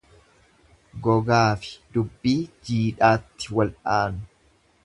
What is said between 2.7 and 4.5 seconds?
jiidhaatti wal'aanu.